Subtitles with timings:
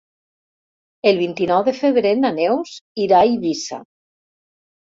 [1.11, 2.73] El vint-i-nou de febrer na Neus
[3.07, 3.81] irà a Eivissa.